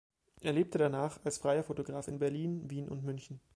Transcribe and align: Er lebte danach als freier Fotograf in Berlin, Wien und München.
Er 0.41 0.51
lebte 0.53 0.79
danach 0.79 1.19
als 1.23 1.37
freier 1.37 1.63
Fotograf 1.63 2.07
in 2.07 2.17
Berlin, 2.17 2.67
Wien 2.71 2.89
und 2.89 3.03
München. 3.03 3.39